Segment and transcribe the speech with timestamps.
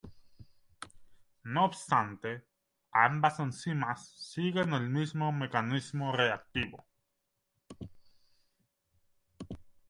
[1.43, 2.43] No obstante
[2.91, 6.83] ambas enzimas siguen el mismo mecanismo reactivo.